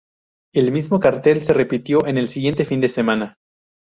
El 0.55 0.71
mismo 0.71 0.99
cartel 0.99 1.43
se 1.43 1.53
repitió 1.53 2.07
en 2.07 2.17
el 2.17 2.27
siguiente 2.27 2.65
fin 2.65 2.81
de 2.81 2.89
semana. 2.89 3.37